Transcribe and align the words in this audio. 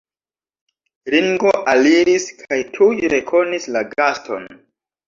Ringo 1.15 1.53
aliris 1.75 2.27
kaj 2.41 2.61
tuj 2.79 2.91
rekonis 3.17 3.71
la 3.79 3.89
gaston. 3.97 4.55